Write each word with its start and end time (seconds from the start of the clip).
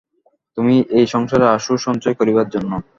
তুমি 0.57 0.75
এই 0.91 1.05
সংসারে 1.13 1.45
আসো 1.55 1.73
সঞ্চয় 1.85 2.15
করিবার 2.19 2.47
জন্য। 2.53 2.71